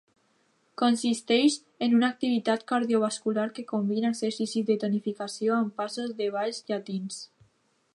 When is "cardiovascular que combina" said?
2.73-4.13